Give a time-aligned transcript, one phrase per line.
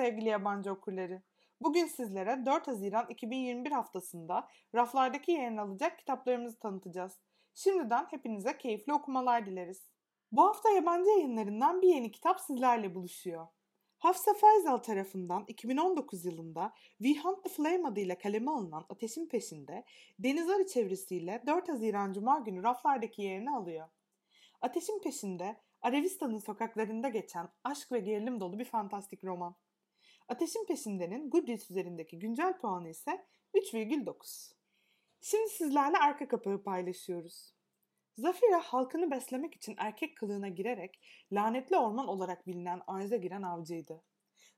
[0.00, 1.22] sevgili yabancı okurları.
[1.60, 7.20] Bugün sizlere 4 Haziran 2021 haftasında raflardaki yerini alacak kitaplarımızı tanıtacağız.
[7.54, 9.90] Şimdiden hepinize keyifli okumalar dileriz.
[10.32, 13.46] Bu hafta yabancı yayınlarından bir yeni kitap sizlerle buluşuyor.
[13.98, 19.84] Hafsa Faizal tarafından 2019 yılında We Hunt the Flame adıyla kaleme alınan Ateşin Peşinde,
[20.18, 23.88] Deniz Arı çevresiyle 4 Haziran Cuma günü raflardaki yerini alıyor.
[24.62, 29.56] Ateşin Peşinde, Arabistan'ın sokaklarında geçen aşk ve gerilim dolu bir fantastik roman.
[30.28, 34.52] Ateşin Peşinde'nin Goodreads üzerindeki güncel puanı ise 3,9.
[35.20, 37.54] Şimdi sizlerle arka kapağı paylaşıyoruz.
[38.16, 41.00] Zafira halkını beslemek için erkek kılığına girerek
[41.32, 44.02] lanetli orman olarak bilinen arıza giren avcıydı.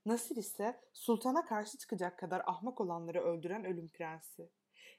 [0.06, 4.50] Nasir ise sultana karşı çıkacak kadar ahmak olanları öldüren ölüm prensi.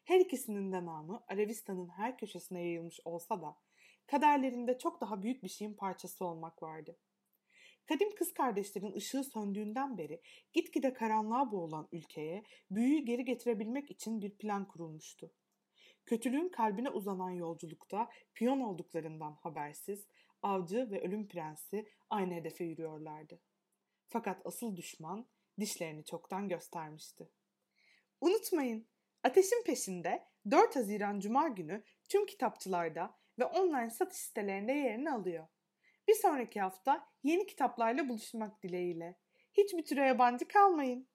[0.03, 3.57] Her ikisinin de namı Arabistan'ın her köşesine yayılmış olsa da
[4.07, 6.97] kaderlerinde çok daha büyük bir şeyin parçası olmak vardı.
[7.85, 10.21] Kadim kız kardeşlerin ışığı söndüğünden beri
[10.53, 15.31] gitgide karanlığa boğulan ülkeye büyüyü geri getirebilmek için bir plan kurulmuştu.
[16.05, 20.07] Kötülüğün kalbine uzanan yolculukta piyon olduklarından habersiz
[20.41, 23.39] avcı ve ölüm prensi aynı hedefe yürüyorlardı.
[24.07, 25.27] Fakat asıl düşman
[25.59, 27.29] dişlerini çoktan göstermişti.
[28.21, 28.87] Unutmayın,
[29.23, 35.47] Ateşin Peşinde 4 Haziran Cuma günü tüm kitapçılarda ve online satış sitelerinde yerini alıyor.
[36.07, 39.17] Bir sonraki hafta yeni kitaplarla buluşmak dileğiyle.
[39.53, 41.07] Hiçbir türe yabancı kalmayın.